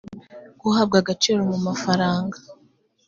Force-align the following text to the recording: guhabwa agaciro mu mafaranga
guhabwa 0.61 0.95
agaciro 1.01 1.39
mu 1.51 1.57
mafaranga 1.67 2.37